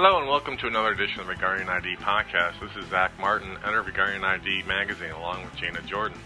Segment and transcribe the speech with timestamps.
[0.00, 2.60] Hello and welcome to another edition of the Regarding ID podcast.
[2.60, 6.16] This is Zack Martin, editor of Regarding ID magazine, along with Gina Jordan.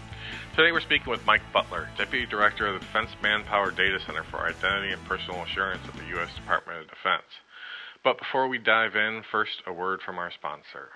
[0.55, 4.45] Today we're speaking with Mike Butler, Deputy Director of the Defense Manpower Data Center for
[4.45, 6.29] Identity and Personal Assurance at the U.S.
[6.35, 7.23] Department of Defense.
[8.03, 10.89] But before we dive in, first a word from our sponsor.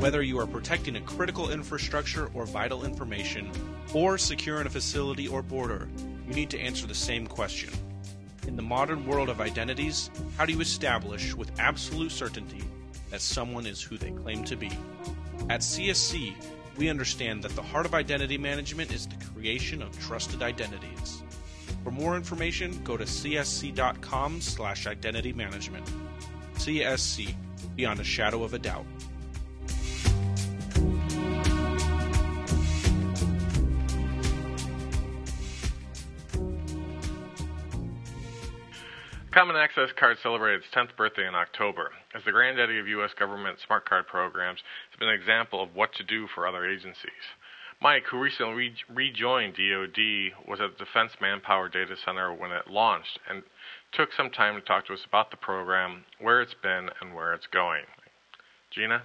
[0.00, 3.52] Whether you are protecting a critical infrastructure or vital information,
[3.92, 5.86] or securing a facility or border,
[6.28, 7.70] you need to answer the same question.
[8.46, 12.62] In the modern world of identities, how do you establish with absolute certainty
[13.10, 14.70] that someone is who they claim to be?
[15.48, 16.34] At CSC,
[16.76, 21.22] we understand that the heart of identity management is the creation of trusted identities.
[21.82, 25.90] For more information, go to csc.com slash identity management.
[26.56, 27.34] CSC,
[27.74, 28.84] beyond a shadow of a doubt.
[39.38, 41.92] Common Access Card celebrated its 10th birthday in October.
[42.12, 43.12] As the granddaddy of U.S.
[43.16, 44.58] government smart card programs,
[44.90, 47.22] it's been an example of what to do for other agencies.
[47.80, 52.66] Mike, who recently re- rejoined DoD, was at the Defense Manpower Data Center when it
[52.68, 53.44] launched and
[53.92, 57.32] took some time to talk to us about the program, where it's been, and where
[57.32, 57.84] it's going.
[58.72, 59.04] Gina?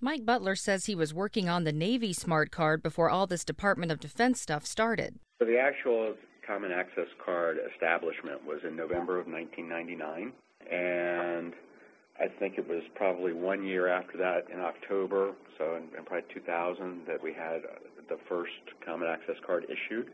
[0.00, 3.92] Mike Butler says he was working on the Navy smart card before all this Department
[3.92, 5.18] of Defense stuff started.
[5.38, 6.14] So the actual
[6.48, 10.32] Common Access Card establishment was in November of 1999,
[10.72, 11.52] and
[12.18, 16.26] I think it was probably one year after that in October, so in, in probably
[16.32, 17.62] 2000, that we had
[18.08, 18.52] the first
[18.84, 20.08] Common Access Card issued.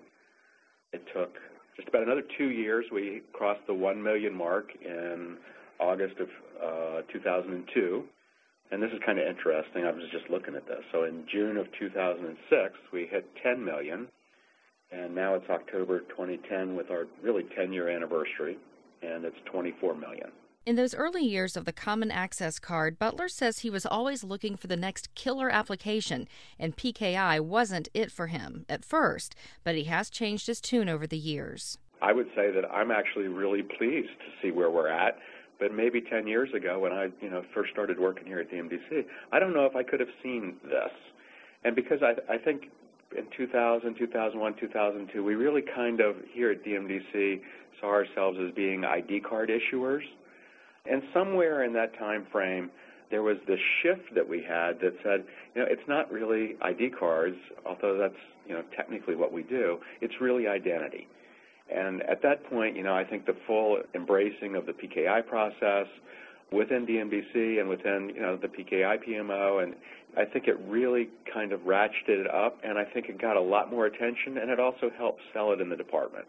[0.93, 1.35] It took
[1.77, 2.85] just about another two years.
[2.93, 5.37] We crossed the 1 million mark in
[5.79, 6.29] August of
[6.63, 8.05] uh, 2002.
[8.73, 9.85] And this is kind of interesting.
[9.85, 10.83] I was just looking at this.
[10.91, 14.09] So in June of 2006, we hit 10 million
[14.95, 18.57] and now it's October 2010 with our really 10-year anniversary,
[19.03, 20.31] and it's 24 million.
[20.67, 24.57] In those early years of the Common Access Card, Butler says he was always looking
[24.57, 26.27] for the next killer application,
[26.59, 31.07] and PKI wasn't it for him at first, but he has changed his tune over
[31.07, 31.77] the years.
[32.01, 35.19] I would say that I'm actually really pleased to see where we're at.
[35.61, 38.57] But maybe 10 years ago, when I, you know, first started working here at the
[38.57, 40.91] MDC, I don't know if I could have seen this.
[41.63, 42.71] And because I, I think
[43.17, 47.41] in 2000, 2001, 2002, we really kind of here at DMDC
[47.81, 50.03] saw ourselves as being ID card issuers.
[50.87, 52.71] And somewhere in that time frame,
[53.11, 56.91] there was this shift that we had that said, you know, it's not really ID
[56.91, 59.79] cards, although that's, you know, technically what we do.
[60.01, 61.07] It's really identity.
[61.75, 65.87] And at that point, you know, I think the full embracing of the PKI process,
[66.53, 69.75] within DMDC and within you know the PKI PMO, and
[70.17, 73.41] I think it really kind of ratcheted it up, and I think it got a
[73.41, 76.27] lot more attention, and it also helped sell it in the department.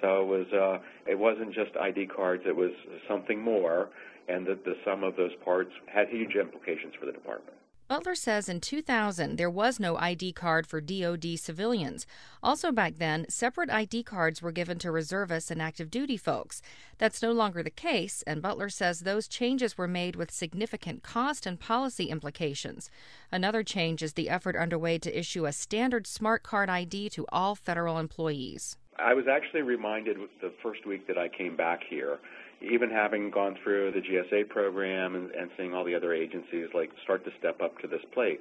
[0.00, 2.72] So it was uh, it wasn't just ID cards; it was
[3.08, 3.90] something more,
[4.28, 7.56] and that the sum of those parts had huge implications for the department.
[7.92, 12.06] Butler says in 2000 there was no ID card for DoD civilians.
[12.42, 16.62] Also back then, separate ID cards were given to reservists and active duty folks.
[16.96, 21.44] That's no longer the case, and Butler says those changes were made with significant cost
[21.44, 22.88] and policy implications.
[23.30, 27.54] Another change is the effort underway to issue a standard smart card ID to all
[27.54, 28.78] federal employees.
[28.98, 32.20] I was actually reminded the first week that I came back here
[32.62, 36.90] even having gone through the GSA program and, and seeing all the other agencies like
[37.02, 38.40] start to step up to this plate,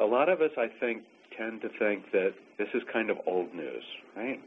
[0.00, 1.02] a lot of us, I think,
[1.36, 3.82] tend to think that this is kind of old news,
[4.16, 4.40] right?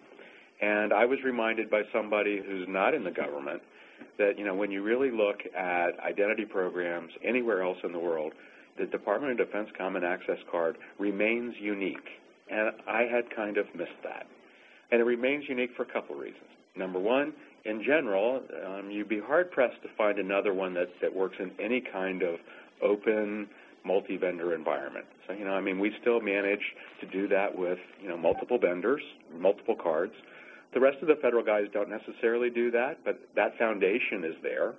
[0.61, 3.61] And I was reminded by somebody who's not in the government
[4.17, 8.33] that, you know, when you really look at identity programs anywhere else in the world,
[8.77, 12.09] the Department of Defense Common Access Card remains unique.
[12.49, 14.27] And I had kind of missed that.
[14.91, 16.43] And it remains unique for a couple of reasons.
[16.77, 17.33] Number one,
[17.65, 21.51] in general, um, you'd be hard pressed to find another one that, that works in
[21.59, 22.35] any kind of
[22.81, 23.47] open
[23.85, 25.05] multi-vendor environment.
[25.27, 26.61] So, you know, I mean, we still manage
[27.01, 29.01] to do that with, you know, multiple vendors,
[29.38, 30.13] multiple cards.
[30.74, 34.74] The rest of the federal guys don't necessarily do that, but that foundation is there.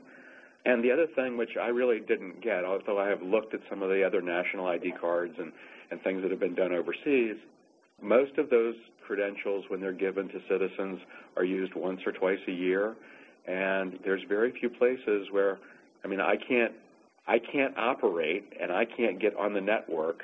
[0.66, 3.82] And the other thing which I really didn't get, although I have looked at some
[3.82, 5.52] of the other national ID cards and,
[5.90, 7.36] and things that have been done overseas,
[8.02, 8.74] most of those
[9.06, 11.00] credentials, when they're given to citizens,
[11.36, 12.94] are used once or twice a year,
[13.46, 15.58] and there's very few places where,
[16.04, 16.72] I mean, I can't,
[17.26, 20.22] I can't operate and I can't get on the network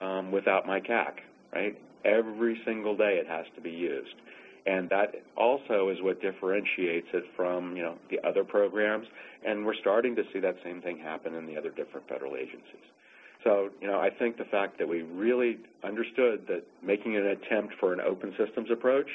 [0.00, 1.20] um, without my CAC,
[1.52, 1.78] right?
[2.04, 4.14] Every single day it has to be used.
[4.66, 9.06] And that also is what differentiates it from, you know, the other programs.
[9.46, 12.84] And we're starting to see that same thing happen in the other different federal agencies.
[13.44, 17.74] So, you know, I think the fact that we really understood that making an attempt
[17.78, 19.08] for an open systems approach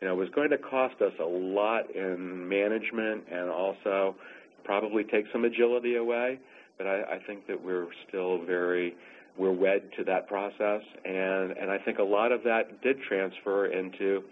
[0.00, 4.16] you know, was going to cost us a lot in management and also
[4.64, 6.38] probably take some agility away.
[6.78, 8.96] But I, I think that we're still very
[9.36, 13.66] we're wed to that process, and and I think a lot of that did transfer
[13.66, 14.24] into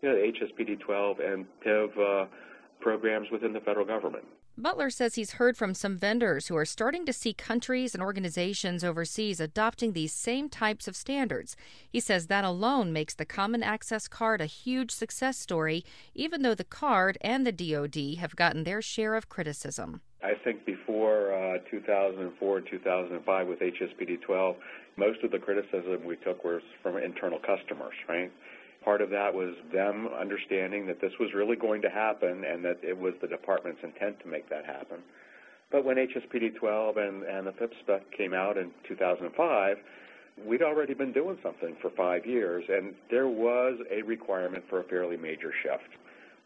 [0.00, 2.26] you know the HSPD 12 and PIV uh,
[2.80, 4.24] programs within the federal government.
[4.58, 8.82] Butler says he's heard from some vendors who are starting to see countries and organizations
[8.82, 11.56] overseas adopting these same types of standards.
[11.90, 16.54] He says that alone makes the Common Access Card a huge success story, even though
[16.54, 20.00] the card and the DoD have gotten their share of criticism.
[20.22, 24.56] I think before uh, 2004 2005 with HSPD 12,
[24.96, 28.32] most of the criticism we took was from internal customers, right?
[28.86, 32.78] Part of that was them understanding that this was really going to happen and that
[32.84, 34.98] it was the department's intent to make that happen.
[35.72, 39.76] But when HSPD 12 and, and the spec came out in 2005,
[40.46, 44.84] we'd already been doing something for five years, and there was a requirement for a
[44.84, 45.90] fairly major shift.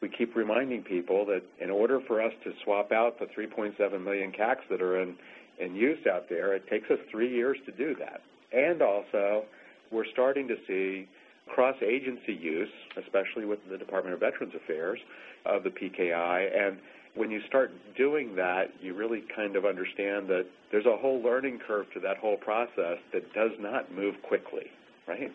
[0.00, 4.32] We keep reminding people that in order for us to swap out the 3.7 million
[4.32, 5.14] CACs that are in,
[5.58, 8.22] in use out there, it takes us three years to do that.
[8.50, 9.44] And also,
[9.93, 11.06] we're starting to see
[11.55, 14.99] cross-agency use, especially with the Department of Veterans Affairs,
[15.47, 16.49] of the PKI.
[16.56, 16.79] And
[17.14, 21.58] when you start doing that, you really kind of understand that there's a whole learning
[21.67, 24.67] curve to that whole process that does not move quickly,
[25.08, 25.32] right?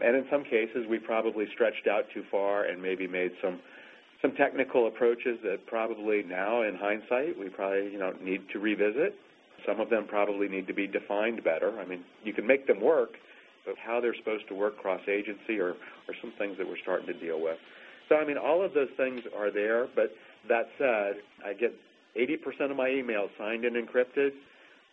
[0.00, 3.60] And in some cases, we probably stretched out too far and maybe made some
[4.22, 9.14] some technical approaches that probably now, in hindsight, we probably you know need to revisit.
[9.66, 11.78] Some of them probably need to be defined better.
[11.80, 13.14] I mean, you can make them work,
[13.68, 17.14] of how they're supposed to work cross-agency or, or some things that we're starting to
[17.14, 17.58] deal with.
[18.08, 20.12] So, I mean, all of those things are there, but
[20.48, 21.74] that said, I get
[22.18, 24.30] 80% of my emails signed and encrypted.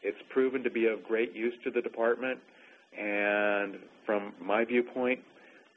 [0.01, 2.39] It's proven to be of great use to the department,
[2.99, 5.19] and from my viewpoint,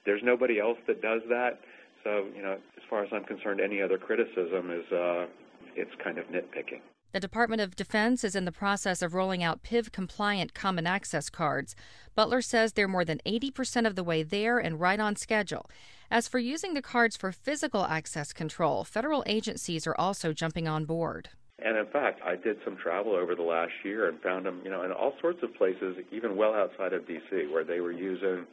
[0.05, 1.61] there's nobody else that does that.
[2.05, 5.27] So, you know, as far as I'm concerned, any other criticism is uh,
[5.75, 6.81] it's kind of nitpicking.
[7.17, 11.31] The Department of Defense is in the process of rolling out PIV compliant common access
[11.31, 11.75] cards.
[12.15, 15.71] Butler says they're more than 80% of the way there and right on schedule.
[16.11, 20.85] As for using the cards for physical access control, federal agencies are also jumping on
[20.85, 21.31] board.
[21.59, 24.71] And in fact, I did some travel over the last year and found them, you
[24.71, 28.45] know, in all sorts of places, even well outside of D.C., where they were using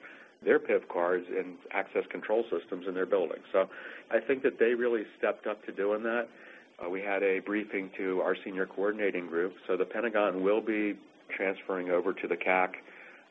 [0.42, 3.44] their PIV cards in access control systems in their buildings.
[3.52, 3.68] So
[4.10, 6.30] I think that they really stepped up to doing that.
[6.80, 9.54] Uh, we had a briefing to our senior coordinating group.
[9.68, 10.98] So the Pentagon will be
[11.36, 12.74] transferring over to the CAC.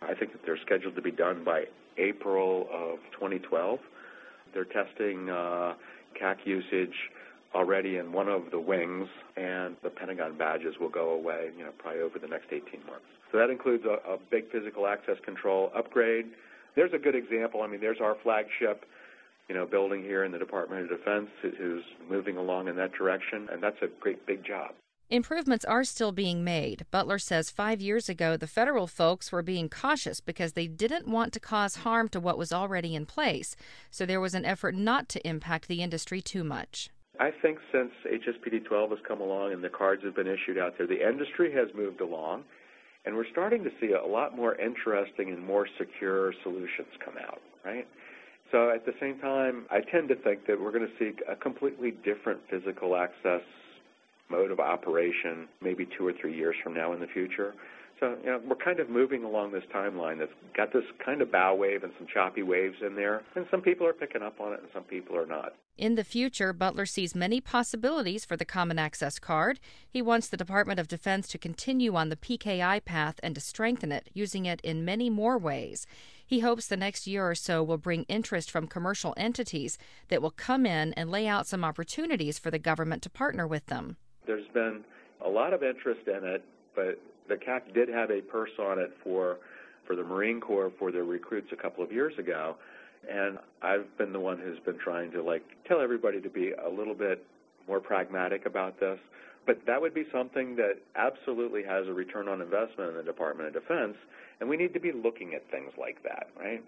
[0.01, 1.65] I think that they're scheduled to be done by
[1.99, 3.79] April of 2012.
[4.55, 5.75] They're testing uh,
[6.21, 6.95] CAC usage
[7.55, 11.71] already in one of the wings, and the Pentagon badges will go away, you know,
[11.79, 13.05] probably over the next 18 months.
[13.31, 16.27] So that includes a, a big physical access control upgrade.
[16.77, 17.63] There's a good example.
[17.63, 18.85] I mean, there's our flagship
[19.49, 23.49] you know, building here in the Department of Defense who's moving along in that direction,
[23.53, 24.73] and that's a great big job.
[25.11, 26.87] Improvements are still being made.
[26.91, 31.35] Butler says five years ago, the federal folks were being cautious because they didn't want
[31.35, 33.55] to cause harm to what was already in place.
[33.91, 36.89] So there was an effort not to impact the industry too much.
[37.21, 40.79] I think since HSPD 12 has come along and the cards have been issued out
[40.79, 42.45] there, the industry has moved along,
[43.05, 47.43] and we're starting to see a lot more interesting and more secure solutions come out,
[47.67, 47.87] right?
[48.53, 51.35] So at the same time, I tend to think that we're going to see a
[51.35, 53.41] completely different physical access
[54.31, 57.55] mode of operation maybe two or three years from now in the future.
[57.99, 61.31] So, you know, we're kind of moving along this timeline that's got this kind of
[61.31, 64.53] bow wave and some choppy waves in there, and some people are picking up on
[64.53, 65.55] it and some people are not.
[65.79, 69.61] In the future, Butler sees many possibilities for the Common Access Card.
[69.89, 73.93] He wants the Department of Defense to continue on the PKI path and to strengthen
[73.93, 75.87] it, using it in many more ways.
[76.33, 79.77] He hopes the next year or so will bring interest from commercial entities
[80.09, 83.67] that will come in and lay out some opportunities for the government to partner with
[83.67, 83.99] them.
[84.27, 84.83] There's been
[85.23, 86.43] a lot of interest in it,
[86.75, 86.99] but
[87.29, 89.41] the CAC did have a purse on it for
[89.87, 92.57] for the Marine Corps for their recruits a couple of years ago,
[93.11, 96.71] and I've been the one who's been trying to like tell everybody to be a
[96.71, 97.27] little bit
[97.69, 98.99] more pragmatic about this.
[99.47, 103.49] But that would be something that absolutely has a return on investment in the Department
[103.49, 103.97] of Defense,
[104.41, 106.63] and we need to be looking at things like that, right?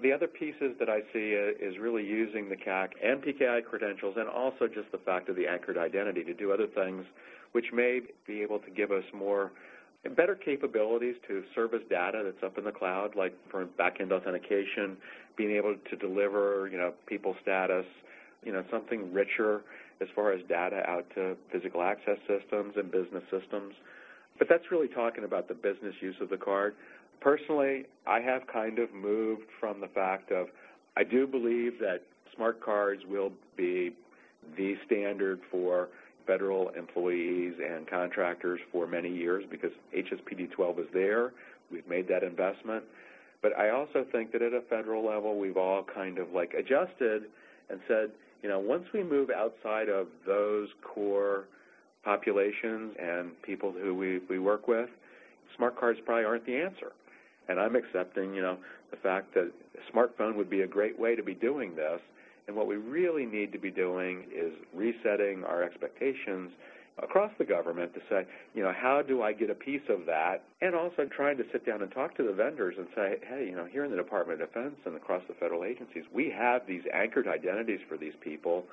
[0.00, 4.14] The other pieces that I see uh, is really using the CAC and PKI credentials
[4.16, 7.04] and also just the fact of the anchored identity to do other things
[7.52, 9.52] which may be able to give us more
[10.16, 14.96] better capabilities to service data that's up in the cloud, like for back-end authentication,
[15.36, 17.86] being able to deliver, you know, people status,
[18.44, 19.62] you know, something richer
[20.00, 23.74] as far as data out to physical access systems and business systems.
[24.38, 26.74] But that's really talking about the business use of the card.
[27.20, 30.46] Personally, I have kind of moved from the fact of
[30.96, 32.02] I do believe that
[32.36, 33.92] Smart cards will be
[34.56, 35.88] the standard for
[36.24, 41.32] federal employees and contractors for many years because HSPD 12 is there.
[41.72, 42.84] We've made that investment.
[43.42, 47.24] But I also think that at a federal level, we've all kind of like adjusted
[47.70, 48.10] and said,
[48.42, 51.44] you know, once we move outside of those core
[52.04, 54.88] populations and people who we, we work with,
[55.56, 56.92] smart cards probably aren't the answer.
[57.48, 58.58] And I'm accepting, you know,
[58.90, 62.00] the fact that a smartphone would be a great way to be doing this.
[62.46, 66.50] And what we really need to be doing is resetting our expectations
[67.02, 70.44] across the government to say, you know, how do I get a piece of that?
[70.60, 73.56] And also trying to sit down and talk to the vendors and say, hey, you
[73.56, 76.82] know, here in the Department of Defense and across the federal agencies, we have these
[76.92, 78.64] anchored identities for these people.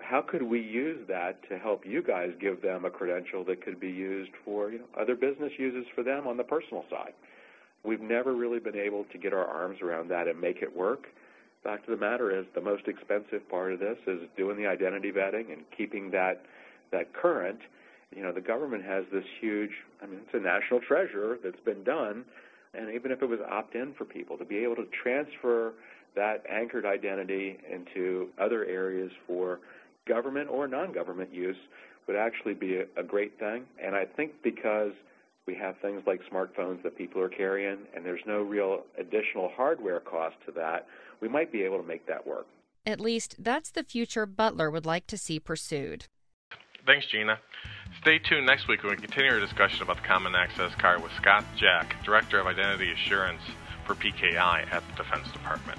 [0.00, 3.80] How could we use that to help you guys give them a credential that could
[3.80, 7.12] be used for you know, other business uses for them on the personal side?
[7.82, 11.06] We've never really been able to get our arms around that and make it work.
[11.64, 15.12] Fact of the matter is, the most expensive part of this is doing the identity
[15.12, 16.42] vetting and keeping that
[16.92, 17.60] that current,
[18.14, 19.70] you know, the government has this huge,
[20.02, 22.24] I mean, it's a national treasure that's been done,
[22.74, 25.72] and even if it was opt-in for people to be able to transfer
[26.16, 29.60] that anchored identity into other areas for
[30.08, 31.56] government or non-government use
[32.06, 33.64] would actually be a, a great thing.
[33.80, 34.92] And I think because
[35.46, 40.00] we have things like smartphones that people are carrying, and there's no real additional hardware
[40.00, 40.86] cost to that,
[41.20, 42.46] we might be able to make that work.
[42.86, 46.06] At least that's the future Butler would like to see pursued.
[46.86, 47.38] Thanks, Gina.
[48.00, 51.12] Stay tuned next week when we continue our discussion about the Common Access Card with
[51.20, 53.42] Scott Jack, Director of Identity Assurance
[53.86, 55.78] for PKI at the Defense Department.